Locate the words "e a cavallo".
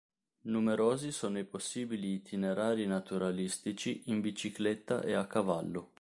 5.03-5.89